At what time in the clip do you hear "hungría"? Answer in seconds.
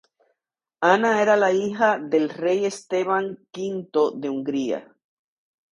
4.31-4.95